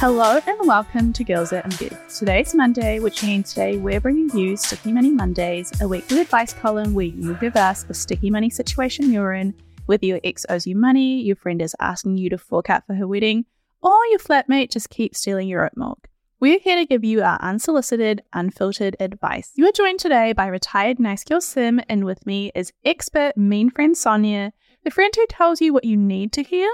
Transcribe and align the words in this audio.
Hello 0.00 0.40
and 0.46 0.58
welcome 0.66 1.12
to 1.12 1.22
Girls 1.22 1.52
Out 1.52 1.66
in 1.66 1.76
Bed. 1.88 1.98
Today's 2.08 2.54
Monday, 2.54 3.00
which 3.00 3.22
means 3.22 3.50
today 3.50 3.76
we're 3.76 4.00
bringing 4.00 4.34
you 4.34 4.56
Sticky 4.56 4.92
Money 4.92 5.10
Mondays, 5.10 5.78
a 5.82 5.86
weekly 5.86 6.22
advice 6.22 6.54
column 6.54 6.94
where 6.94 7.04
you 7.04 7.34
give 7.34 7.54
us 7.54 7.82
the 7.82 7.92
sticky 7.92 8.30
money 8.30 8.48
situation 8.48 9.12
you're 9.12 9.34
in, 9.34 9.54
whether 9.84 10.06
your 10.06 10.18
ex 10.24 10.46
owes 10.48 10.66
you 10.66 10.74
money, 10.74 11.20
your 11.20 11.36
friend 11.36 11.60
is 11.60 11.76
asking 11.80 12.16
you 12.16 12.30
to 12.30 12.38
fork 12.38 12.70
out 12.70 12.86
for 12.86 12.94
her 12.94 13.06
wedding, 13.06 13.44
or 13.82 13.94
your 14.06 14.18
flatmate 14.18 14.70
just 14.70 14.88
keeps 14.88 15.18
stealing 15.18 15.48
your 15.48 15.66
oat 15.66 15.72
milk. 15.76 16.08
We're 16.40 16.60
here 16.60 16.76
to 16.76 16.86
give 16.86 17.04
you 17.04 17.20
our 17.20 17.38
unsolicited, 17.42 18.22
unfiltered 18.32 18.96
advice. 19.00 19.52
You 19.54 19.68
are 19.68 19.72
joined 19.72 20.00
today 20.00 20.32
by 20.32 20.46
retired 20.46 20.98
nice 20.98 21.24
girl 21.24 21.42
Sim, 21.42 21.78
and 21.90 22.06
with 22.06 22.24
me 22.24 22.52
is 22.54 22.72
expert 22.86 23.36
mean 23.36 23.68
friend 23.68 23.94
Sonya, 23.94 24.54
the 24.82 24.90
friend 24.90 25.12
who 25.14 25.26
tells 25.26 25.60
you 25.60 25.74
what 25.74 25.84
you 25.84 25.98
need 25.98 26.32
to 26.32 26.42
hear, 26.42 26.70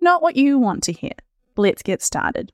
not 0.00 0.22
what 0.22 0.36
you 0.36 0.58
want 0.58 0.82
to 0.84 0.92
hear. 0.92 1.12
Let's 1.58 1.82
get 1.82 2.00
started. 2.00 2.52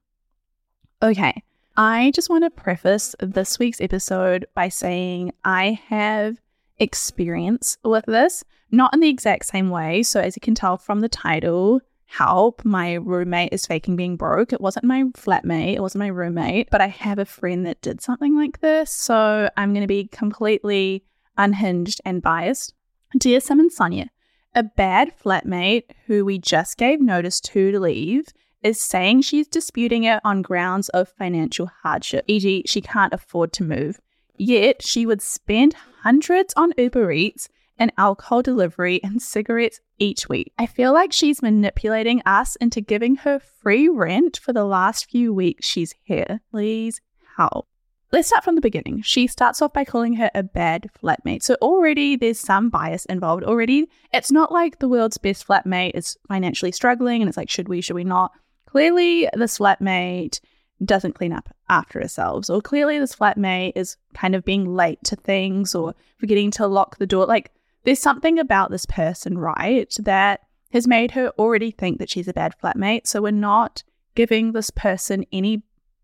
Okay, 1.03 1.43
I 1.77 2.11
just 2.15 2.31
want 2.31 2.45
to 2.45 2.51
preface 2.51 3.15
this 3.21 3.59
week's 3.59 3.83
episode 3.83 4.47
by 4.55 4.71
saying 4.71 5.35
I 5.45 5.79
have 5.89 6.39
experience 6.79 7.77
with 7.85 8.07
this, 8.07 8.45
not 8.71 8.95
in 8.95 9.01
the 9.01 9.09
exact 9.11 9.45
same 9.45 9.69
way. 9.69 10.03
So, 10.03 10.21
as 10.21 10.37
you 10.37 10.41
can 10.41 10.55
tell 10.55 10.79
from 10.79 11.01
the 11.01 11.09
title, 11.11 11.83
help, 12.07 12.65
my 12.65 12.95
roommate 12.95 13.53
is 13.53 13.67
faking 13.67 13.97
being 13.97 14.17
broke. 14.17 14.55
It 14.55 14.61
wasn't 14.63 14.87
my 14.87 15.03
flatmate, 15.13 15.75
it 15.75 15.83
wasn't 15.83 16.01
my 16.01 16.09
roommate, 16.09 16.71
but 16.71 16.81
I 16.81 16.87
have 16.87 17.19
a 17.19 17.27
friend 17.27 17.67
that 17.67 17.83
did 17.83 18.01
something 18.01 18.35
like 18.35 18.61
this. 18.61 18.91
So, 18.91 19.51
I'm 19.55 19.75
going 19.75 19.83
to 19.83 19.87
be 19.87 20.09
completely 20.09 21.05
unhinged 21.37 22.01
and 22.07 22.23
biased. 22.23 22.73
Dear 23.19 23.41
Sim 23.41 23.61
and 23.61 23.71
Sonya, 23.71 24.09
a 24.55 24.63
bad 24.63 25.13
flatmate 25.23 25.91
who 26.07 26.25
we 26.25 26.39
just 26.39 26.79
gave 26.79 27.03
notice 27.03 27.39
to 27.43 27.71
to 27.71 27.81
leave 27.81 28.29
is 28.67 28.81
saying 28.81 29.23
she's 29.23 29.47
disputing 29.47 30.05
it 30.05 30.21
on 30.25 30.43
grounds 30.43 30.89
of 30.91 31.09
financial 31.09 31.71
hardship, 31.83 32.25
e.g., 32.27 32.65
she 32.67 32.81
can't 32.81 33.15
afford 33.15 33.53
to 33.55 33.65
move. 33.65 34.01
Yet 34.37 34.83
she 34.85 35.07
would 35.07 35.23
spend 35.23 35.75
hundreds 36.03 36.53
on 36.57 36.73
Uber 36.77 37.13
Eats 37.13 37.49
and 37.79 37.93
alcohol 37.97 38.43
delivery 38.43 39.01
and 39.03 39.23
cigarettes 39.23 39.81
each 39.99 40.29
week. 40.29 40.53
I 40.59 40.67
feel 40.67 40.93
like 40.93 41.13
she's 41.13 41.43
manipulating 41.43 42.23
us 42.27 42.57
into 42.57 42.81
giving 42.81 43.17
her 43.17 43.39
free 43.39 43.89
rent 43.89 44.39
for 44.39 44.53
the 44.53 44.65
last 44.65 45.09
few 45.09 45.33
weeks 45.33 45.67
she's 45.67 45.95
here. 46.03 46.41
Please 46.51 47.01
help. 47.37 47.69
Let's 48.13 48.29
start 48.29 48.45
from 48.45 48.55
the 48.55 48.61
beginning. 48.61 49.03
She 49.03 49.27
starts 49.27 49.61
off 49.61 49.73
by 49.73 49.85
calling 49.85 50.15
her 50.15 50.31
a 50.35 50.43
bad 50.43 50.89
flatmate. 51.03 51.43
So 51.43 51.57
already 51.61 52.17
there's 52.17 52.39
some 52.39 52.71
bias 52.71 53.05
involved. 53.07 53.45
Already, 53.45 53.89
it's 54.13 54.31
not 54.31 54.53
like 54.53 54.79
the 54.79 54.89
world's 54.89 55.19
best 55.19 55.47
flatmate 55.47 55.93
is 55.95 56.17
financially 56.29 56.73
struggling 56.73 57.21
and 57.21 57.29
it's 57.29 57.37
like, 57.37 57.51
should 57.51 57.69
we, 57.69 57.81
should 57.81 57.97
we 57.97 58.05
not? 58.05 58.33
Clearly 58.67 59.29
this 59.35 59.59
flatmate 59.59 60.41
doesn't 60.85 61.15
clean 61.15 61.33
up 61.33 61.49
after 61.69 62.01
herself, 62.01 62.51
or 62.51 62.61
clearly 62.61 62.99
this 62.99 63.17
flatmate 63.17 63.73
is 63.75 63.97
kind 64.15 64.35
of 64.35 64.45
being 64.45 64.75
late 64.75 65.03
to 65.05 65.17
things 65.17 65.75
or 65.75 65.95
forgetting 66.19 66.51
to 66.53 66.67
lock 66.67 66.99
the 66.99 67.07
door. 67.07 67.27
Like 67.27 67.51
there's 67.85 67.99
something 67.99 68.39
about 68.39 68.71
this 68.71 68.87
person, 68.87 69.39
right, 69.39 69.95
that 70.01 70.41
has 70.73 70.87
made 70.87 71.13
her 71.13 71.31
already 71.39 71.71
think 71.71 71.99
that 71.99 72.11
she's 72.11 72.29
a 72.29 72.35
bad 72.35 72.55
flatmate. 72.63 73.07
So 73.07 73.23
we're 73.23 73.31
not 73.31 73.83
giving 74.15 74.53
this 74.53 74.71
person 74.71 75.25
any 75.33 75.63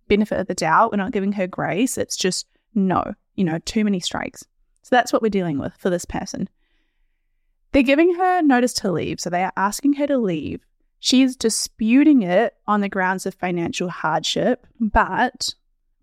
benefit 0.08 0.38
of 0.38 0.46
the 0.46 0.54
doubt. 0.54 0.92
We're 0.92 0.98
not 0.98 1.12
giving 1.12 1.32
her 1.32 1.46
grace. 1.46 1.98
It's 1.98 2.16
just 2.16 2.46
no, 2.74 3.02
you 3.34 3.44
know, 3.44 3.58
too 3.60 3.84
many 3.84 4.00
strikes. 4.00 4.44
So 4.82 4.96
that's 4.96 5.12
what 5.12 5.22
we're 5.22 5.28
dealing 5.28 5.58
with 5.58 5.74
for 5.78 5.90
this 5.90 6.04
person. 6.04 6.48
They're 7.72 7.82
giving 7.82 8.14
her 8.14 8.42
notice 8.42 8.72
to 8.74 8.92
leave. 8.92 9.20
So 9.20 9.30
they 9.30 9.42
are 9.42 9.52
asking 9.56 9.94
her 9.94 10.06
to 10.06 10.18
leave. 10.18 10.64
She 11.04 11.22
is 11.22 11.34
disputing 11.34 12.22
it 12.22 12.54
on 12.68 12.80
the 12.80 12.88
grounds 12.88 13.26
of 13.26 13.34
financial 13.34 13.88
hardship, 13.88 14.68
but 14.78 15.52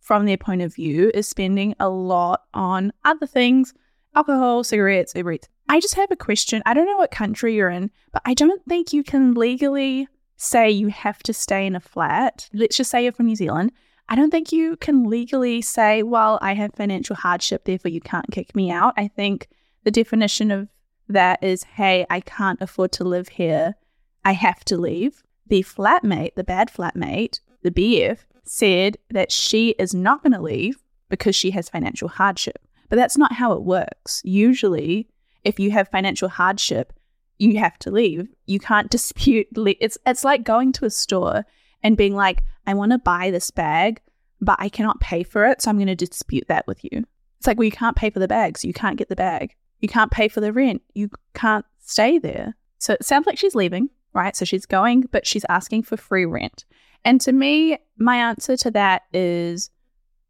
from 0.02 0.26
their 0.26 0.36
point 0.36 0.62
of 0.62 0.76
view, 0.76 1.10
is 1.14 1.26
spending 1.26 1.74
a 1.80 1.88
lot 1.88 2.44
on 2.54 2.92
other 3.06 3.26
things 3.26 3.74
alcohol, 4.14 4.62
cigarettes, 4.66 5.14
Uber 5.16 5.32
Eats. 5.32 5.48
I 5.70 5.80
just 5.80 5.96
have 5.96 6.12
a 6.12 6.18
question. 6.18 6.62
I 6.66 6.74
don't 6.74 6.86
know 6.86 6.98
what 6.98 7.12
country 7.12 7.56
you're 7.56 7.70
in, 7.70 7.92
but 8.12 8.22
I 8.26 8.34
don't 8.34 8.62
think 8.66 8.92
you 8.92 9.02
can 9.06 9.36
legally 9.36 10.10
say 10.36 10.70
you 10.70 10.90
have 10.90 11.24
to 11.24 11.34
stay 11.34 11.66
in 11.66 11.78
a 11.78 11.80
flat. 11.80 12.50
Let's 12.52 12.76
just 12.76 12.92
say 12.92 13.04
you're 13.04 13.14
from 13.14 13.28
New 13.28 13.38
Zealand. 13.38 13.72
I 14.10 14.18
don't 14.18 14.32
think 14.32 14.52
you 14.52 14.76
can 14.76 15.06
legally 15.06 15.62
say, 15.62 16.04
well, 16.04 16.40
I 16.42 16.56
have 16.56 16.74
financial 16.74 17.16
hardship, 17.16 17.64
therefore 17.64 17.92
you 17.92 18.02
can't 18.02 18.30
kick 18.32 18.54
me 18.54 18.70
out. 18.70 18.96
I 18.98 19.08
think 19.08 19.48
the 19.86 19.92
definition 19.92 20.52
of 20.52 20.68
that 21.08 21.42
is, 21.42 21.64
hey, 21.64 22.06
I 22.10 22.20
can't 22.20 22.62
afford 22.62 22.92
to 22.94 23.06
live 23.06 23.30
here 23.30 23.76
I 24.24 24.34
have 24.34 24.64
to 24.66 24.78
leave. 24.78 25.24
The 25.48 25.64
flatmate, 25.64 26.36
the 26.36 26.44
bad 26.44 26.72
flatmate, 26.72 27.40
the 27.64 27.72
BF, 27.72 28.20
said 28.44 28.98
that 29.10 29.32
she 29.32 29.70
is 29.72 29.94
not 29.94 30.24
going 30.24 30.34
to 30.34 30.42
leave 30.42 30.78
because 31.10 31.36
she 31.36 31.52
has 31.52 31.70
financial 31.70 32.08
hardship. 32.08 32.60
But 32.90 32.96
that's 32.96 33.18
not 33.18 33.34
how 33.34 33.54
it 33.54 33.64
works. 33.64 34.22
Usually, 34.24 35.08
if 35.44 35.60
you 35.60 35.72
have 35.72 35.90
financial 35.90 36.30
hardship, 36.30 36.94
you 37.38 37.60
have 37.60 37.78
to 37.80 37.92
leave. 37.92 38.28
You 38.46 38.60
can't 38.60 38.90
dispute. 38.92 39.48
It's 39.56 39.98
it's 40.06 40.24
like 40.24 40.44
going 40.44 40.74
to 40.74 40.86
a 40.86 40.90
store 40.90 41.46
and 41.84 41.98
being 41.98 42.16
like, 42.16 42.44
"I 42.68 42.74
want 42.74 42.92
to 42.92 43.00
buy 43.00 43.32
this 43.32 43.52
bag, 43.52 44.02
but 44.42 44.58
I 44.60 44.70
cannot 44.70 45.00
pay 45.00 45.24
for 45.24 45.46
it, 45.46 45.62
so 45.62 45.70
I'm 45.70 45.78
going 45.78 45.88
to 45.88 45.96
dispute 45.96 46.48
that 46.48 46.68
with 46.68 46.84
you." 46.84 47.06
It's 47.40 47.48
like, 47.48 47.58
well, 47.58 47.66
you 47.66 47.72
can't 47.72 47.96
pay 47.96 48.10
for 48.10 48.20
the 48.20 48.28
bag, 48.28 48.58
so 48.58 48.68
you 48.68 48.74
can't 48.74 48.98
get 48.98 49.08
the 49.08 49.16
bag. 49.16 49.56
You 49.80 49.88
can't 49.88 50.12
pay 50.12 50.28
for 50.28 50.42
the 50.42 50.52
rent. 50.52 50.82
You 50.94 51.10
can't 51.34 51.66
stay 51.80 52.20
there. 52.20 52.56
So 52.80 52.94
it 52.94 53.06
sounds 53.06 53.26
like 53.26 53.38
she's 53.38 53.56
leaving 53.56 53.90
right? 54.14 54.36
So 54.36 54.46
she's 54.46 54.66
going, 54.66 55.06
but 55.12 55.26
she's 55.26 55.46
asking 55.50 55.84
for 55.84 55.98
free 55.98 56.26
rent. 56.26 56.66
And 57.06 57.22
to 57.22 57.32
me, 57.32 57.78
my 57.98 58.18
answer 58.18 58.58
to 58.58 58.72
that 58.72 59.04
is 59.14 59.70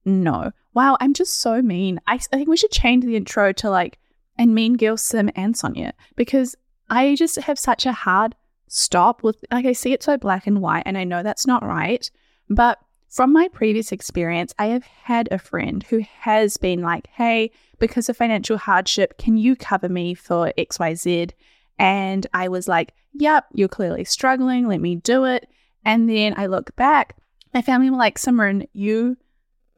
no. 0.05 0.51
Wow, 0.73 0.97
I'm 0.99 1.13
just 1.13 1.39
so 1.41 1.61
mean. 1.61 1.99
I, 2.07 2.15
I 2.15 2.17
think 2.17 2.47
we 2.49 2.57
should 2.57 2.71
change 2.71 3.03
the 3.05 3.15
intro 3.15 3.51
to 3.53 3.69
like, 3.69 3.97
and 4.37 4.55
mean 4.55 4.77
girl 4.77 4.97
Sim 4.97 5.29
and 5.35 5.57
Sonya 5.57 5.93
because 6.15 6.55
I 6.89 7.15
just 7.15 7.37
have 7.37 7.59
such 7.59 7.85
a 7.85 7.91
hard 7.91 8.35
stop 8.67 9.23
with, 9.23 9.43
like, 9.51 9.65
I 9.65 9.73
see 9.73 9.93
it 9.93 10.03
so 10.03 10.17
black 10.17 10.47
and 10.47 10.61
white, 10.61 10.83
and 10.85 10.97
I 10.97 11.03
know 11.03 11.23
that's 11.23 11.47
not 11.47 11.63
right. 11.63 12.09
But 12.49 12.79
from 13.09 13.33
my 13.33 13.47
previous 13.47 13.91
experience, 13.91 14.53
I 14.59 14.67
have 14.67 14.83
had 14.83 15.27
a 15.31 15.39
friend 15.39 15.83
who 15.83 16.01
has 16.19 16.57
been 16.57 16.81
like, 16.81 17.07
hey, 17.07 17.51
because 17.79 18.07
of 18.07 18.17
financial 18.17 18.57
hardship, 18.57 19.17
can 19.17 19.35
you 19.37 19.55
cover 19.55 19.89
me 19.89 20.13
for 20.13 20.53
XYZ? 20.57 21.31
And 21.79 22.27
I 22.33 22.49
was 22.49 22.67
like, 22.67 22.93
yep, 23.13 23.45
you're 23.53 23.69
clearly 23.69 24.03
struggling. 24.03 24.67
Let 24.67 24.81
me 24.81 24.97
do 24.97 25.23
it. 25.23 25.49
And 25.85 26.09
then 26.09 26.33
I 26.37 26.45
look 26.47 26.75
back, 26.75 27.15
my 27.53 27.61
family 27.61 27.89
were 27.89 27.97
like, 27.97 28.19
Simran, 28.19 28.67
you 28.73 29.17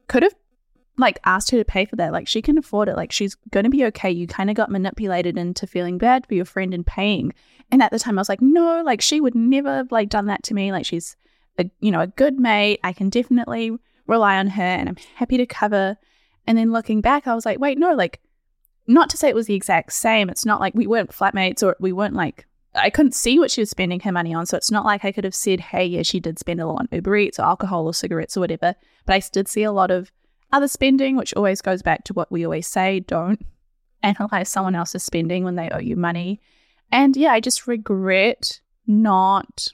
could 0.08 0.24
have 0.24 0.34
like 0.98 1.18
asked 1.24 1.50
her 1.52 1.58
to 1.58 1.64
pay 1.64 1.84
for 1.84 1.96
that. 1.96 2.12
Like 2.12 2.28
she 2.28 2.42
can 2.42 2.58
afford 2.58 2.88
it. 2.88 2.96
Like 2.96 3.12
she's 3.12 3.36
going 3.50 3.64
to 3.64 3.70
be 3.70 3.84
okay. 3.86 4.10
You 4.10 4.26
kind 4.26 4.50
of 4.50 4.56
got 4.56 4.70
manipulated 4.70 5.38
into 5.38 5.66
feeling 5.66 5.96
bad 5.96 6.26
for 6.26 6.34
your 6.34 6.44
friend 6.44 6.74
and 6.74 6.84
paying. 6.84 7.32
And 7.70 7.82
at 7.82 7.92
the 7.92 7.98
time 7.98 8.18
I 8.18 8.20
was 8.20 8.28
like, 8.28 8.42
no, 8.42 8.82
like 8.84 9.00
she 9.00 9.20
would 9.20 9.34
never 9.34 9.72
have 9.74 9.92
like 9.92 10.08
done 10.08 10.26
that 10.26 10.42
to 10.44 10.54
me. 10.54 10.72
Like 10.72 10.84
she's 10.84 11.16
a, 11.58 11.70
you 11.80 11.90
know, 11.90 12.00
a 12.00 12.08
good 12.08 12.38
mate. 12.38 12.80
I 12.84 12.92
can 12.92 13.08
definitely 13.08 13.72
rely 14.06 14.36
on 14.36 14.48
her 14.48 14.62
and 14.62 14.88
I'm 14.88 14.96
happy 15.14 15.38
to 15.38 15.46
cover. 15.46 15.96
And 16.46 16.58
then 16.58 16.72
looking 16.72 17.00
back, 17.00 17.26
I 17.26 17.34
was 17.34 17.46
like, 17.46 17.60
wait, 17.60 17.78
no, 17.78 17.94
like 17.94 18.20
not 18.92 19.10
to 19.10 19.16
say 19.16 19.28
it 19.28 19.34
was 19.34 19.46
the 19.46 19.54
exact 19.54 19.92
same. 19.92 20.28
It's 20.28 20.46
not 20.46 20.60
like 20.60 20.74
we 20.74 20.86
weren't 20.86 21.10
flatmates 21.10 21.62
or 21.62 21.76
we 21.80 21.92
weren't 21.92 22.14
like 22.14 22.46
I 22.74 22.90
couldn't 22.90 23.14
see 23.14 23.38
what 23.38 23.50
she 23.50 23.60
was 23.60 23.70
spending 23.70 24.00
her 24.00 24.12
money 24.12 24.32
on. 24.32 24.46
So 24.46 24.56
it's 24.56 24.70
not 24.70 24.84
like 24.84 25.04
I 25.04 25.12
could 25.12 25.24
have 25.24 25.34
said, 25.34 25.60
hey, 25.60 25.84
yeah, 25.84 26.02
she 26.02 26.20
did 26.20 26.38
spend 26.38 26.60
a 26.60 26.66
lot 26.66 26.80
on 26.80 26.88
Uber 26.90 27.16
Eats 27.16 27.38
or 27.38 27.42
alcohol 27.42 27.86
or 27.86 27.92
cigarettes 27.92 28.36
or 28.36 28.40
whatever. 28.40 28.74
But 29.04 29.14
I 29.14 29.22
did 29.30 29.48
see 29.48 29.62
a 29.62 29.72
lot 29.72 29.90
of 29.90 30.10
other 30.52 30.68
spending, 30.68 31.16
which 31.16 31.34
always 31.34 31.60
goes 31.60 31.82
back 31.82 32.04
to 32.04 32.14
what 32.14 32.32
we 32.32 32.44
always 32.44 32.66
say 32.66 33.00
don't 33.00 33.44
analyze 34.02 34.48
someone 34.48 34.74
else's 34.74 35.02
spending 35.02 35.44
when 35.44 35.56
they 35.56 35.68
owe 35.70 35.80
you 35.80 35.96
money. 35.96 36.40
And 36.90 37.16
yeah, 37.16 37.32
I 37.32 37.40
just 37.40 37.66
regret 37.66 38.60
not 38.86 39.68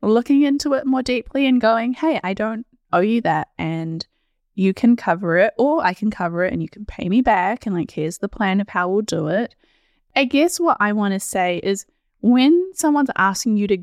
looking 0.00 0.42
into 0.42 0.74
it 0.74 0.86
more 0.86 1.02
deeply 1.02 1.46
and 1.46 1.60
going, 1.60 1.94
hey, 1.94 2.18
I 2.24 2.34
don't 2.34 2.66
owe 2.92 3.00
you 3.00 3.20
that. 3.22 3.48
And 3.58 4.06
you 4.54 4.74
can 4.74 4.96
cover 4.96 5.38
it, 5.38 5.54
or 5.58 5.84
I 5.84 5.94
can 5.94 6.10
cover 6.10 6.44
it 6.44 6.52
and 6.52 6.62
you 6.62 6.68
can 6.68 6.84
pay 6.84 7.08
me 7.08 7.22
back. 7.22 7.66
And 7.66 7.74
like, 7.74 7.90
here's 7.90 8.18
the 8.18 8.28
plan 8.28 8.60
of 8.60 8.68
how 8.68 8.88
we'll 8.88 9.02
do 9.02 9.28
it. 9.28 9.54
I 10.14 10.24
guess 10.24 10.60
what 10.60 10.76
I 10.80 10.92
want 10.92 11.14
to 11.14 11.20
say 11.20 11.60
is 11.62 11.86
when 12.20 12.70
someone's 12.74 13.10
asking 13.16 13.56
you 13.56 13.66
to 13.68 13.78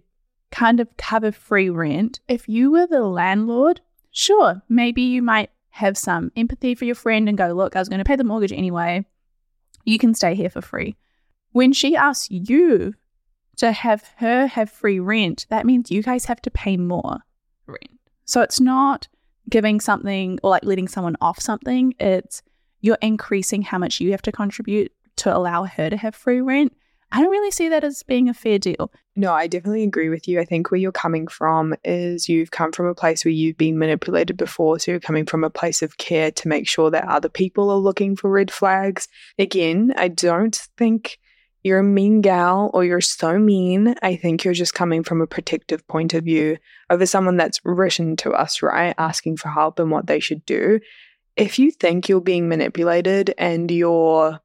kind 0.51 0.79
of 0.79 0.95
cover 0.97 1.31
free 1.31 1.69
rent, 1.69 2.19
if 2.27 2.47
you 2.47 2.71
were 2.71 2.87
the 2.87 3.01
landlord, 3.01 3.81
sure, 4.11 4.61
maybe 4.69 5.01
you 5.01 5.21
might 5.21 5.49
have 5.71 5.97
some 5.97 6.31
empathy 6.35 6.75
for 6.75 6.85
your 6.85 6.95
friend 6.95 7.27
and 7.27 7.37
go, 7.37 7.51
look, 7.53 7.75
I 7.75 7.79
was 7.79 7.89
going 7.89 7.99
to 7.99 8.05
pay 8.05 8.15
the 8.15 8.23
mortgage 8.23 8.51
anyway. 8.51 9.05
You 9.85 9.97
can 9.97 10.13
stay 10.13 10.35
here 10.35 10.49
for 10.49 10.61
free. 10.61 10.95
When 11.51 11.73
she 11.73 11.95
asks 11.95 12.29
you 12.29 12.93
to 13.57 13.71
have 13.71 14.03
her 14.17 14.47
have 14.47 14.69
free 14.69 14.99
rent, 14.99 15.45
that 15.49 15.65
means 15.65 15.91
you 15.91 16.03
guys 16.03 16.25
have 16.25 16.41
to 16.43 16.51
pay 16.51 16.77
more 16.77 17.19
rent. 17.65 17.99
So 18.25 18.41
it's 18.41 18.59
not 18.59 19.07
giving 19.49 19.79
something 19.79 20.39
or 20.43 20.51
like 20.51 20.65
letting 20.65 20.87
someone 20.87 21.15
off 21.21 21.39
something, 21.39 21.93
it's 21.99 22.41
you're 22.81 22.97
increasing 23.01 23.61
how 23.61 23.77
much 23.77 23.99
you 23.99 24.11
have 24.11 24.21
to 24.23 24.31
contribute 24.31 24.91
to 25.17 25.35
allow 25.35 25.65
her 25.65 25.89
to 25.89 25.97
have 25.97 26.15
free 26.15 26.41
rent. 26.41 26.73
I 27.11 27.21
don't 27.21 27.31
really 27.31 27.51
see 27.51 27.69
that 27.69 27.83
as 27.83 28.03
being 28.03 28.29
a 28.29 28.33
fair 28.33 28.59
deal. 28.59 28.91
No, 29.15 29.33
I 29.33 29.47
definitely 29.47 29.83
agree 29.83 30.09
with 30.09 30.27
you. 30.27 30.39
I 30.39 30.45
think 30.45 30.69
where 30.69 30.79
you're 30.79 30.91
coming 30.91 31.27
from 31.27 31.75
is 31.83 32.29
you've 32.29 32.51
come 32.51 32.71
from 32.71 32.85
a 32.85 32.93
place 32.93 33.25
where 33.25 33.31
you've 33.31 33.57
been 33.57 33.79
manipulated 33.79 34.37
before. 34.37 34.77
So 34.77 34.91
you're 34.91 34.99
coming 34.99 35.25
from 35.25 35.43
a 35.43 35.49
place 35.49 35.81
of 35.81 35.97
care 35.97 36.31
to 36.31 36.47
make 36.47 36.67
sure 36.67 36.91
that 36.91 37.07
other 37.07 37.27
people 37.27 37.71
are 37.71 37.77
looking 37.77 38.15
for 38.15 38.29
red 38.29 38.51
flags. 38.51 39.07
Again, 39.39 39.91
I 39.97 40.07
don't 40.07 40.55
think 40.77 41.17
you're 41.63 41.79
a 41.79 41.83
mean 41.83 42.21
gal 42.21 42.71
or 42.73 42.85
you're 42.85 43.01
so 43.01 43.37
mean. 43.37 43.95
I 44.01 44.15
think 44.15 44.43
you're 44.43 44.53
just 44.53 44.73
coming 44.73 45.03
from 45.03 45.21
a 45.21 45.27
protective 45.27 45.85
point 45.87 46.13
of 46.13 46.23
view 46.23 46.57
over 46.89 47.05
someone 47.05 47.37
that's 47.37 47.59
written 47.65 48.15
to 48.17 48.31
us, 48.31 48.61
right? 48.61 48.95
Asking 48.97 49.37
for 49.37 49.49
help 49.49 49.79
and 49.79 49.91
what 49.91 50.07
they 50.07 50.19
should 50.19 50.45
do. 50.45 50.79
If 51.35 51.59
you 51.59 51.71
think 51.71 52.07
you're 52.07 52.21
being 52.21 52.49
manipulated 52.49 53.33
and 53.37 53.69
you're 53.69 54.39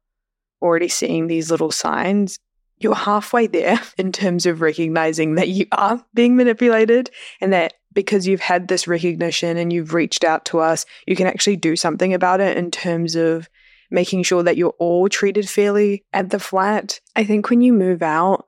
already 0.61 0.87
seeing 0.87 1.27
these 1.27 1.51
little 1.51 1.71
signs, 1.71 2.39
you're 2.79 2.95
halfway 2.95 3.47
there 3.47 3.79
in 3.97 4.11
terms 4.11 4.45
of 4.45 4.61
recognizing 4.61 5.35
that 5.35 5.49
you 5.49 5.65
are 5.71 6.03
being 6.13 6.35
manipulated 6.35 7.09
and 7.39 7.53
that 7.53 7.75
because 7.93 8.27
you've 8.27 8.41
had 8.41 8.67
this 8.67 8.87
recognition 8.87 9.55
and 9.55 9.71
you've 9.71 9.93
reached 9.93 10.25
out 10.25 10.43
to 10.45 10.59
us, 10.59 10.85
you 11.07 11.15
can 11.15 11.27
actually 11.27 11.55
do 11.55 11.77
something 11.77 12.13
about 12.13 12.41
it 12.41 12.57
in 12.57 12.69
terms 12.69 13.15
of 13.15 13.47
making 13.91 14.23
sure 14.23 14.43
that 14.43 14.57
you're 14.57 14.75
all 14.79 15.09
treated 15.09 15.49
fairly 15.49 16.03
at 16.13 16.29
the 16.29 16.39
flat. 16.39 16.99
I 17.15 17.23
think 17.23 17.49
when 17.49 17.61
you 17.61 17.73
move 17.73 18.01
out 18.01 18.45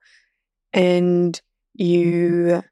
and 0.73 1.39
you 1.73 2.63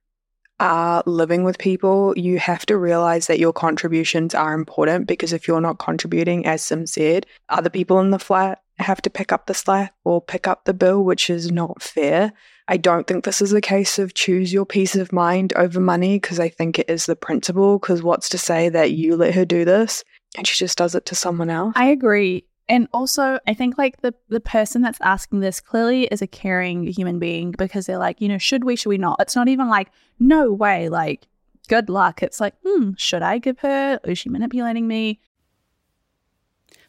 are 0.59 1.03
living 1.05 1.43
with 1.43 1.57
people, 1.57 2.13
you 2.17 2.39
have 2.39 2.65
to 2.67 2.77
realize 2.77 3.27
that 3.27 3.39
your 3.39 3.53
contributions 3.53 4.33
are 4.33 4.53
important 4.53 5.07
because 5.07 5.33
if 5.33 5.47
you're 5.47 5.61
not 5.61 5.79
contributing, 5.79 6.45
as 6.45 6.61
Sim 6.61 6.87
said, 6.87 7.25
other 7.49 7.69
people 7.69 7.99
in 7.99 8.11
the 8.11 8.19
flat 8.19 8.61
have 8.77 9.01
to 9.01 9.09
pick 9.09 9.31
up 9.31 9.45
the 9.45 9.53
slack 9.53 9.93
or 10.03 10.21
pick 10.21 10.47
up 10.47 10.65
the 10.65 10.73
bill, 10.73 11.03
which 11.03 11.29
is 11.29 11.51
not 11.51 11.81
fair. 11.81 12.33
I 12.67 12.77
don't 12.77 13.05
think 13.05 13.23
this 13.23 13.41
is 13.41 13.53
a 13.53 13.61
case 13.61 13.99
of 13.99 14.13
choose 14.13 14.51
your 14.51 14.65
peace 14.65 14.95
of 14.95 15.13
mind 15.13 15.53
over 15.55 15.79
money 15.79 16.17
because 16.19 16.39
I 16.39 16.49
think 16.49 16.79
it 16.79 16.89
is 16.89 17.05
the 17.05 17.15
principle. 17.15 17.79
Because 17.79 18.01
what's 18.01 18.29
to 18.29 18.37
say 18.37 18.69
that 18.69 18.91
you 18.91 19.15
let 19.15 19.35
her 19.35 19.45
do 19.45 19.65
this 19.65 20.03
and 20.37 20.47
she 20.47 20.55
just 20.55 20.77
does 20.77 20.95
it 20.95 21.05
to 21.07 21.15
someone 21.15 21.49
else? 21.49 21.73
I 21.75 21.87
agree. 21.87 22.45
And 22.67 22.87
also, 22.93 23.39
I 23.45 23.53
think 23.53 23.77
like 23.77 24.01
the 24.01 24.13
the 24.29 24.39
person 24.39 24.81
that's 24.81 24.99
asking 25.01 25.39
this 25.39 25.59
clearly 25.59 26.05
is 26.05 26.21
a 26.21 26.27
caring 26.27 26.83
human 26.87 27.19
being 27.19 27.51
because 27.51 27.85
they're 27.85 27.99
like, 27.99 28.19
you 28.19 28.27
know, 28.27 28.39
should 28.39 28.63
we, 28.63 28.75
should 28.75 28.89
we 28.89 28.97
not? 28.97 29.17
It's 29.19 29.35
not 29.35 29.47
even 29.47 29.69
like, 29.69 29.89
no 30.19 30.51
way, 30.51 30.89
like, 30.89 31.27
good 31.67 31.89
luck. 31.89 32.23
It's 32.23 32.39
like, 32.39 32.55
hmm, 32.65 32.91
should 32.97 33.21
I 33.21 33.37
give 33.37 33.59
her? 33.59 33.99
Is 34.03 34.17
she 34.17 34.29
manipulating 34.29 34.87
me? 34.87 35.19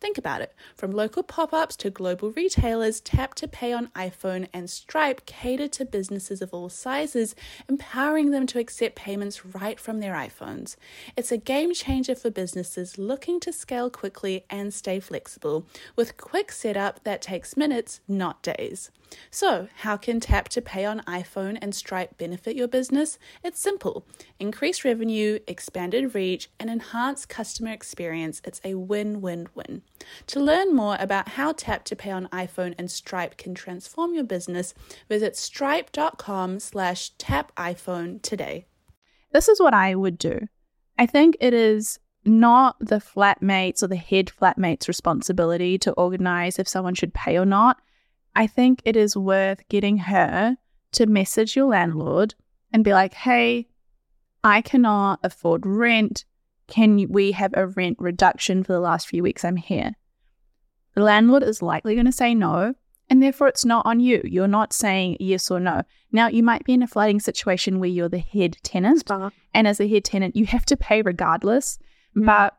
Think 0.00 0.16
about 0.16 0.40
it. 0.40 0.54
From 0.74 0.92
local 0.92 1.22
pop 1.22 1.52
ups 1.52 1.76
to 1.76 1.90
global 1.90 2.30
retailers, 2.30 3.02
Tap 3.02 3.34
to 3.34 3.46
Pay 3.46 3.74
on 3.74 3.88
iPhone 3.88 4.48
and 4.50 4.70
Stripe 4.70 5.26
cater 5.26 5.68
to 5.68 5.84
businesses 5.84 6.40
of 6.40 6.54
all 6.54 6.70
sizes, 6.70 7.34
empowering 7.68 8.30
them 8.30 8.46
to 8.46 8.58
accept 8.58 8.96
payments 8.96 9.44
right 9.44 9.78
from 9.78 10.00
their 10.00 10.14
iPhones. 10.14 10.76
It's 11.16 11.30
a 11.30 11.36
game 11.36 11.74
changer 11.74 12.14
for 12.14 12.30
businesses 12.30 12.96
looking 12.96 13.40
to 13.40 13.52
scale 13.52 13.90
quickly 13.90 14.46
and 14.48 14.72
stay 14.72 15.00
flexible, 15.00 15.66
with 15.96 16.16
quick 16.16 16.50
setup 16.50 17.04
that 17.04 17.20
takes 17.20 17.54
minutes, 17.54 18.00
not 18.08 18.42
days. 18.42 18.90
So, 19.30 19.68
how 19.78 19.96
can 19.96 20.20
Tap 20.20 20.48
to 20.50 20.62
Pay 20.62 20.84
on 20.84 21.00
iPhone 21.00 21.58
and 21.60 21.74
Stripe 21.74 22.16
benefit 22.16 22.56
your 22.56 22.68
business? 22.68 23.18
It's 23.44 23.60
simple 23.60 24.06
increase 24.38 24.84
revenue, 24.84 25.40
expanded 25.46 26.14
reach, 26.14 26.48
and 26.58 26.70
enhance 26.70 27.26
customer 27.26 27.72
experience. 27.72 28.40
It's 28.44 28.60
a 28.64 28.76
win 28.76 29.20
win 29.20 29.48
win. 29.54 29.82
To 30.28 30.40
learn 30.40 30.74
more 30.74 30.96
about 30.98 31.30
how 31.30 31.52
Tap 31.52 31.84
to 31.84 31.96
Pay 31.96 32.10
on 32.10 32.28
iPhone 32.28 32.74
and 32.78 32.90
Stripe 32.90 33.36
can 33.36 33.54
transform 33.54 34.14
your 34.14 34.24
business, 34.24 34.74
visit 35.08 35.36
stripe.com 35.36 36.60
slash 36.60 37.10
tap 37.18 37.54
iPhone 37.56 38.22
today. 38.22 38.66
This 39.32 39.48
is 39.48 39.60
what 39.60 39.74
I 39.74 39.94
would 39.94 40.18
do. 40.18 40.40
I 40.98 41.06
think 41.06 41.36
it 41.40 41.54
is 41.54 41.98
not 42.24 42.76
the 42.80 42.96
flatmates 42.96 43.82
or 43.82 43.86
the 43.86 43.96
head 43.96 44.26
flatmate's 44.26 44.88
responsibility 44.88 45.78
to 45.78 45.92
organize 45.92 46.58
if 46.58 46.68
someone 46.68 46.94
should 46.94 47.14
pay 47.14 47.38
or 47.38 47.46
not. 47.46 47.78
I 48.34 48.46
think 48.46 48.82
it 48.84 48.96
is 48.96 49.16
worth 49.16 49.66
getting 49.68 49.98
her 49.98 50.56
to 50.92 51.06
message 51.06 51.56
your 51.56 51.66
landlord 51.66 52.34
and 52.72 52.84
be 52.84 52.92
like, 52.92 53.14
hey, 53.14 53.68
I 54.44 54.62
cannot 54.62 55.20
afford 55.22 55.66
rent. 55.66 56.24
Can 56.70 57.06
we 57.10 57.32
have 57.32 57.52
a 57.54 57.66
rent 57.66 57.98
reduction 58.00 58.64
for 58.64 58.72
the 58.72 58.80
last 58.80 59.08
few 59.08 59.22
weeks 59.22 59.44
I'm 59.44 59.56
here? 59.56 59.96
The 60.94 61.02
landlord 61.02 61.42
is 61.42 61.60
likely 61.62 61.94
going 61.94 62.06
to 62.06 62.12
say 62.12 62.34
no, 62.34 62.74
and 63.08 63.22
therefore 63.22 63.48
it's 63.48 63.64
not 63.64 63.84
on 63.84 64.00
you. 64.00 64.22
You're 64.24 64.48
not 64.48 64.72
saying 64.72 65.16
yes 65.20 65.50
or 65.50 65.60
no. 65.60 65.82
Now, 66.12 66.28
you 66.28 66.42
might 66.42 66.64
be 66.64 66.74
in 66.74 66.82
a 66.82 66.86
flatting 66.86 67.20
situation 67.20 67.80
where 67.80 67.90
you're 67.90 68.08
the 68.08 68.18
head 68.18 68.56
tenant, 68.62 69.10
and 69.52 69.68
as 69.68 69.80
a 69.80 69.88
head 69.88 70.04
tenant, 70.04 70.36
you 70.36 70.46
have 70.46 70.64
to 70.66 70.76
pay 70.76 71.02
regardless. 71.02 71.78
Mm-hmm. 72.16 72.26
But 72.26 72.56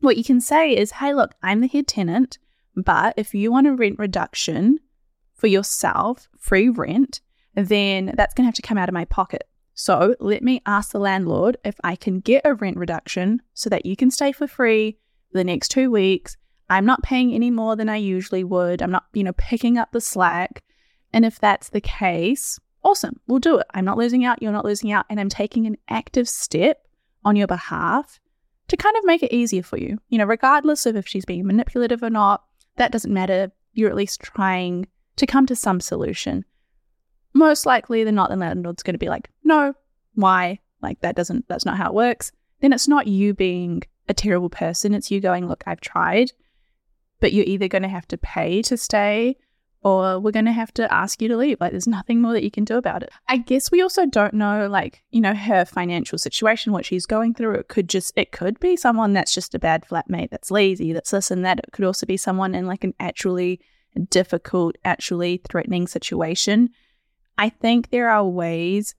what 0.00 0.16
you 0.16 0.24
can 0.24 0.40
say 0.40 0.76
is, 0.76 0.92
hey, 0.92 1.14
look, 1.14 1.32
I'm 1.42 1.60
the 1.60 1.66
head 1.66 1.86
tenant, 1.86 2.38
but 2.74 3.14
if 3.16 3.34
you 3.34 3.50
want 3.50 3.66
a 3.66 3.74
rent 3.74 3.98
reduction 3.98 4.78
for 5.34 5.46
yourself, 5.46 6.28
free 6.38 6.68
rent, 6.68 7.20
then 7.54 8.12
that's 8.16 8.34
going 8.34 8.44
to 8.44 8.48
have 8.48 8.54
to 8.54 8.62
come 8.62 8.76
out 8.76 8.90
of 8.90 8.94
my 8.94 9.06
pocket. 9.06 9.48
So 9.78 10.16
let 10.20 10.42
me 10.42 10.62
ask 10.64 10.90
the 10.90 10.98
landlord 10.98 11.58
if 11.62 11.76
I 11.84 11.96
can 11.96 12.20
get 12.20 12.46
a 12.46 12.54
rent 12.54 12.78
reduction 12.78 13.42
so 13.52 13.68
that 13.68 13.84
you 13.84 13.94
can 13.94 14.10
stay 14.10 14.32
for 14.32 14.46
free 14.46 14.96
for 15.30 15.36
the 15.36 15.44
next 15.44 15.68
two 15.68 15.90
weeks. 15.90 16.38
I'm 16.70 16.86
not 16.86 17.02
paying 17.02 17.34
any 17.34 17.50
more 17.50 17.76
than 17.76 17.90
I 17.90 17.96
usually 17.96 18.42
would. 18.42 18.80
I'm 18.80 18.90
not, 18.90 19.04
you 19.12 19.22
know, 19.22 19.34
picking 19.34 19.76
up 19.76 19.92
the 19.92 20.00
slack. 20.00 20.64
And 21.12 21.26
if 21.26 21.38
that's 21.38 21.68
the 21.68 21.82
case, 21.82 22.58
awesome, 22.82 23.20
we'll 23.26 23.38
do 23.38 23.58
it. 23.58 23.66
I'm 23.74 23.84
not 23.84 23.98
losing 23.98 24.24
out, 24.24 24.42
you're 24.42 24.50
not 24.50 24.64
losing 24.64 24.92
out. 24.92 25.04
And 25.10 25.20
I'm 25.20 25.28
taking 25.28 25.66
an 25.66 25.76
active 25.90 26.26
step 26.26 26.78
on 27.22 27.36
your 27.36 27.46
behalf 27.46 28.18
to 28.68 28.78
kind 28.78 28.96
of 28.96 29.04
make 29.04 29.22
it 29.22 29.32
easier 29.32 29.62
for 29.62 29.78
you. 29.78 29.98
You 30.08 30.16
know, 30.16 30.24
regardless 30.24 30.86
of 30.86 30.96
if 30.96 31.06
she's 31.06 31.26
being 31.26 31.46
manipulative 31.46 32.02
or 32.02 32.10
not, 32.10 32.44
that 32.76 32.92
doesn't 32.92 33.12
matter. 33.12 33.52
You're 33.74 33.90
at 33.90 33.96
least 33.96 34.22
trying 34.22 34.86
to 35.16 35.26
come 35.26 35.44
to 35.46 35.54
some 35.54 35.80
solution 35.80 36.46
most 37.36 37.66
likely 37.66 38.04
than 38.04 38.14
not, 38.14 38.30
the 38.30 38.36
landlord's 38.36 38.82
going 38.82 38.94
to 38.94 38.98
be 38.98 39.08
like, 39.08 39.30
no, 39.44 39.74
why? 40.14 40.60
Like, 40.82 41.00
that 41.00 41.16
doesn't, 41.16 41.46
that's 41.48 41.64
not 41.64 41.76
how 41.76 41.88
it 41.88 41.94
works. 41.94 42.32
Then 42.60 42.72
it's 42.72 42.88
not 42.88 43.06
you 43.06 43.34
being 43.34 43.82
a 44.08 44.14
terrible 44.14 44.50
person. 44.50 44.94
It's 44.94 45.10
you 45.10 45.20
going, 45.20 45.48
look, 45.48 45.64
I've 45.66 45.80
tried, 45.80 46.32
but 47.20 47.32
you're 47.32 47.44
either 47.46 47.68
going 47.68 47.82
to 47.82 47.88
have 47.88 48.08
to 48.08 48.18
pay 48.18 48.62
to 48.62 48.76
stay 48.76 49.36
or 49.82 50.18
we're 50.18 50.32
going 50.32 50.46
to 50.46 50.52
have 50.52 50.74
to 50.74 50.92
ask 50.92 51.22
you 51.22 51.28
to 51.28 51.36
leave. 51.36 51.60
Like, 51.60 51.70
there's 51.70 51.86
nothing 51.86 52.20
more 52.20 52.32
that 52.32 52.42
you 52.42 52.50
can 52.50 52.64
do 52.64 52.76
about 52.76 53.02
it. 53.02 53.10
I 53.28 53.36
guess 53.36 53.70
we 53.70 53.82
also 53.82 54.04
don't 54.04 54.34
know, 54.34 54.66
like, 54.68 55.02
you 55.10 55.20
know, 55.20 55.34
her 55.34 55.64
financial 55.64 56.18
situation, 56.18 56.72
what 56.72 56.84
she's 56.84 57.06
going 57.06 57.34
through. 57.34 57.54
It 57.54 57.68
could 57.68 57.88
just, 57.88 58.12
it 58.16 58.32
could 58.32 58.58
be 58.58 58.76
someone 58.76 59.12
that's 59.12 59.34
just 59.34 59.54
a 59.54 59.60
bad 59.60 59.84
flatmate, 59.88 60.30
that's 60.30 60.50
lazy, 60.50 60.92
that's 60.92 61.10
this 61.10 61.30
and 61.30 61.44
that. 61.44 61.60
It 61.60 61.72
could 61.72 61.84
also 61.84 62.06
be 62.06 62.16
someone 62.16 62.54
in 62.54 62.66
like 62.66 62.82
an 62.82 62.94
actually 62.98 63.60
difficult, 64.10 64.76
actually 64.84 65.40
threatening 65.48 65.86
situation 65.86 66.70
I 67.38 67.48
think 67.48 67.90
there 67.90 68.08
are 68.08 68.24
ways 68.24 68.94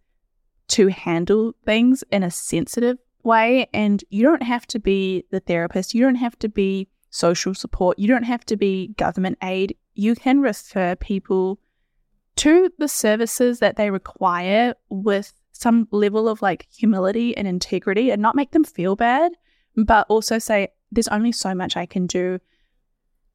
to 0.70 0.88
handle 0.88 1.54
things 1.66 2.04
in 2.12 2.24
a 2.24 2.32
sensitive 2.32 2.98
way. 3.24 3.68
And 3.74 4.04
you 4.10 4.24
don't 4.24 4.44
have 4.44 4.66
to 4.68 4.80
be 4.80 5.26
the 5.32 5.40
therapist, 5.40 5.94
you 5.94 6.02
don't 6.02 6.16
have 6.16 6.38
to 6.40 6.50
be 6.50 6.88
social 7.10 7.54
support, 7.54 8.00
you 8.00 8.08
don't 8.08 8.24
have 8.24 8.46
to 8.46 8.58
be 8.58 8.90
government 8.98 9.38
aid. 9.44 9.76
You 9.96 10.16
can 10.16 10.40
refer 10.42 10.96
people 10.96 11.60
to 12.38 12.72
the 12.78 12.88
services 12.88 13.60
that 13.60 13.78
they 13.78 13.90
require 13.90 14.76
with 14.90 15.34
some 15.54 15.88
level 15.92 16.30
of 16.30 16.42
like 16.42 16.68
humility 16.72 17.36
and 17.36 17.48
integrity 17.48 18.12
and 18.12 18.22
not 18.22 18.36
make 18.36 18.52
them 18.52 18.64
feel 18.64 18.96
bad, 18.96 19.32
but 19.76 20.06
also 20.08 20.38
say, 20.38 20.70
there's 20.92 21.08
only 21.08 21.32
so 21.32 21.56
much 21.56 21.76
I 21.76 21.86
can 21.88 22.06
do. 22.06 22.40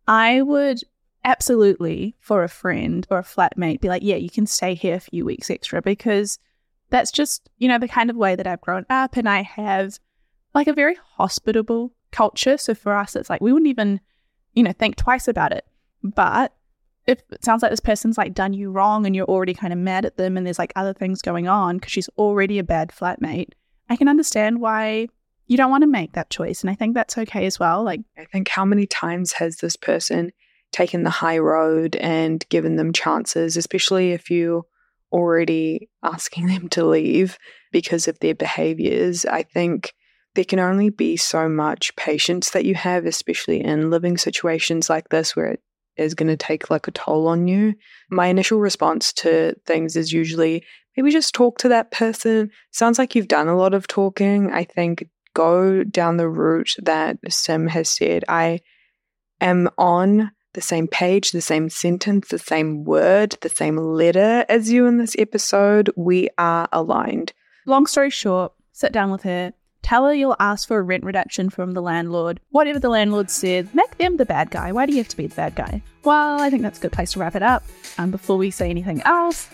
I 0.07 0.43
would 0.43 0.81
absolutely 1.25 2.15
for 2.21 2.43
a 2.43 2.49
friend 2.49 3.07
or 3.11 3.19
a 3.19 3.23
flatmate 3.23 3.81
be 3.81 3.89
like, 3.89 4.03
yeah, 4.03 4.17
you 4.17 4.31
can 4.31 4.47
stay 4.47 4.75
here 4.75 4.97
a 4.97 5.01
few 5.01 5.25
weeks 5.25 5.51
extra 5.51 5.81
because 5.83 6.39
that's 6.91 7.11
just, 7.11 7.49
you 7.59 7.69
know, 7.69 7.79
the 7.79 7.89
kind 7.89 8.11
of 8.11 8.17
way 8.17 8.35
that 8.35 8.47
I've 8.47 8.61
grown 8.61 8.85
up 8.91 9.17
and 9.17 9.29
I 9.29 9.43
have 9.43 9.99
like 10.55 10.67
a 10.67 10.73
very 10.73 10.97
hospitable 11.17 11.93
culture. 12.11 12.59
So 12.59 12.75
for 12.75 12.95
us, 12.95 13.17
it's 13.17 13.31
like 13.31 13.41
we 13.41 13.53
wouldn't 13.53 13.69
even, 13.69 14.01
you 14.55 14.63
know, 14.63 14.73
think 14.73 14.97
twice 14.97 15.29
about 15.29 15.53
it. 15.53 15.65
But 16.03 16.53
if 17.07 17.23
it 17.31 17.45
sounds 17.45 17.63
like 17.63 17.71
this 17.71 17.81
person's 17.81 18.19
like 18.19 18.35
done 18.35 18.53
you 18.53 18.71
wrong 18.71 19.07
and 19.07 19.17
you're 19.17 19.27
already 19.27 19.55
kind 19.55 19.73
of 19.73 19.79
mad 19.79 20.05
at 20.05 20.17
them 20.17 20.37
and 20.37 20.47
there's 20.47 20.59
like 20.59 20.73
other 20.77 20.93
things 20.93 21.23
going 21.23 21.49
on 21.49 21.79
because 21.79 21.93
she's 21.93 22.09
already 22.19 22.59
a 22.59 22.65
bad 22.65 22.91
flatmate, 22.91 23.53
I 23.89 23.97
can 23.97 24.09
understand 24.09 24.61
why 24.61 25.09
you 25.47 25.57
don't 25.57 25.71
want 25.71 25.83
to 25.83 25.89
make 25.89 26.13
that 26.13 26.31
choice. 26.31 26.61
And 26.61 26.71
I 26.71 26.75
think 26.75 26.95
that's 26.95 27.19
okay 27.19 27.47
as 27.47 27.59
well. 27.59 27.83
Like, 27.83 28.01
I 28.17 28.25
think 28.27 28.49
how 28.49 28.65
many 28.65 28.87
times 28.87 29.33
has 29.33 29.57
this 29.57 29.77
person 29.77 30.33
taken 30.73 31.03
the 31.03 31.11
high 31.11 31.39
road 31.39 31.97
and 31.97 32.45
given 32.49 32.77
them 32.77 32.93
chances, 32.93 33.57
especially 33.57 34.13
if 34.13 34.31
you 34.31 34.65
already 35.13 35.89
asking 36.03 36.47
them 36.49 36.69
to 36.71 36.85
leave 36.85 37.39
because 37.71 38.09
of 38.09 38.19
their 38.19 38.35
behaviors? 38.35 39.25
I 39.25 39.43
think 39.43 39.95
there 40.35 40.45
can 40.45 40.59
only 40.59 40.91
be 40.91 41.17
so 41.17 41.49
much 41.49 41.95
patience 41.97 42.51
that 42.51 42.65
you 42.65 42.75
have, 42.75 43.05
especially 43.05 43.63
in 43.63 43.91
living 43.91 44.17
situations 44.17 44.89
like 44.89 45.11
this 45.11 45.37
where 45.37 45.47
it 45.53 45.61
is 45.97 46.15
going 46.15 46.29
to 46.29 46.37
take 46.37 46.71
like 46.71 46.89
a 46.89 46.93
toll 46.93 47.29
on 47.29 47.47
you. 47.47 47.75
My 48.11 48.29
initial 48.29 48.59
response 48.59 49.13
to 49.15 49.55
things 49.67 49.95
is 49.95 50.13
usually 50.13 50.65
maybe 50.97 51.11
just 51.11 51.35
talk 51.35 51.59
to 51.59 51.69
that 51.69 51.91
person. 51.91 52.51
Sounds 52.71 52.99
like 52.99 53.15
you've 53.15 53.29
done 53.29 53.49
a 53.49 53.57
lot 53.57 53.75
of 53.75 53.87
talking. 53.87 54.51
I 54.51 54.65
think 54.65 55.07
go 55.35 55.85
down 55.85 56.17
the 56.17 56.29
route 56.29 56.75
that 56.83 57.19
Sim 57.29 57.67
has 57.69 57.89
said. 57.89 58.25
I 58.29 58.61
am 59.41 59.69
on 59.77 60.31
the 60.55 60.61
same 60.61 60.87
page, 60.87 61.31
the 61.31 61.41
same 61.41 61.71
sentence, 61.71 62.29
the 62.29 62.39
same 62.39 62.85
word, 62.85 63.37
the 63.41 63.49
same 63.49 63.77
letter 63.77 64.45
as 64.49 64.71
you 64.71 64.87
in 64.87 64.99
this 64.99 65.17
episode. 65.19 65.91
We 65.97 66.29
are 66.39 66.69
aligned. 66.73 67.33
Long 67.67 67.87
story 67.87 68.11
short, 68.11 68.53
sit 68.73 68.93
down 68.93 69.11
with 69.11 69.23
her, 69.23 69.53
tell 69.83 70.07
her 70.07 70.15
you'll 70.15 70.37
ask 70.41 70.69
for 70.69 70.79
a 70.79 70.83
rent 70.83 71.05
reduction 71.05 71.51
from 71.51 71.73
the 71.73 71.83
landlord. 71.83 72.41
Whatever 72.51 72.79
the 72.79 72.89
landlord 72.89 73.31
said, 73.31 73.75
make 73.75 73.97
them 73.99 74.17
the 74.17 74.27
bad 74.27 74.51
guy. 74.51 74.73
Why 74.73 74.87
do 74.87 74.93
you 74.93 74.99
have 74.99 75.09
to 75.09 75.17
be 75.17 75.27
the 75.27 75.35
bad 75.35 75.55
guy? 75.55 75.83
Well, 76.05 76.41
I 76.41 76.51
think 76.51 76.63
that's 76.63 76.79
a 76.79 76.83
good 76.83 76.93
place 76.93 77.13
to 77.13 77.21
wrap 77.21 77.35
it 77.35 77.43
up. 77.43 77.63
Um, 77.99 78.11
before 78.11 78.37
we 78.37 78.51
say 78.51 78.69
anything 78.71 79.03
else, 79.03 79.49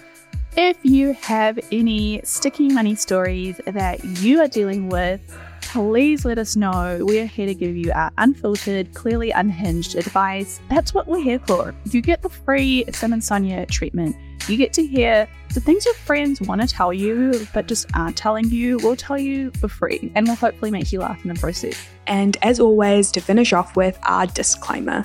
if 0.56 0.76
you 0.82 1.12
have 1.14 1.58
any 1.70 2.20
sticky 2.24 2.68
money 2.68 2.94
stories 2.94 3.60
that 3.66 4.02
you 4.04 4.40
are 4.40 4.48
dealing 4.48 4.88
with, 4.88 5.20
please 5.62 6.24
let 6.24 6.38
us 6.38 6.56
know. 6.56 6.98
We're 7.00 7.26
here 7.26 7.46
to 7.46 7.54
give 7.54 7.76
you 7.76 7.92
our 7.92 8.10
unfiltered, 8.18 8.94
clearly 8.94 9.30
unhinged 9.30 9.96
advice. 9.96 10.60
That's 10.70 10.94
what 10.94 11.06
we're 11.06 11.22
here 11.22 11.40
for. 11.40 11.74
If 11.84 11.94
You 11.94 12.00
get 12.00 12.22
the 12.22 12.28
free 12.28 12.84
Sim 12.92 13.12
and 13.12 13.22
Sonya 13.22 13.66
treatment. 13.66 14.16
You 14.48 14.56
get 14.56 14.72
to 14.74 14.86
hear 14.86 15.28
the 15.52 15.60
things 15.60 15.84
your 15.84 15.94
friends 15.94 16.40
want 16.40 16.62
to 16.62 16.66
tell 16.66 16.90
you, 16.92 17.46
but 17.52 17.66
just 17.66 17.86
aren't 17.94 18.16
telling 18.16 18.48
you. 18.48 18.78
We'll 18.78 18.96
tell 18.96 19.18
you 19.18 19.50
for 19.60 19.68
free 19.68 20.10
and 20.14 20.26
we'll 20.26 20.36
hopefully 20.36 20.70
make 20.70 20.90
you 20.90 21.00
laugh 21.00 21.22
in 21.22 21.28
the 21.28 21.38
process. 21.38 21.86
And 22.06 22.36
as 22.40 22.58
always, 22.58 23.10
to 23.12 23.20
finish 23.20 23.52
off 23.52 23.76
with 23.76 23.98
our 24.04 24.26
disclaimer. 24.26 25.04